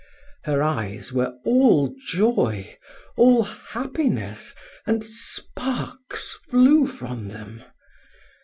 [0.45, 2.75] Her eyes were all joy,
[3.15, 4.55] all happiness,
[4.87, 7.63] and sparks flew from them.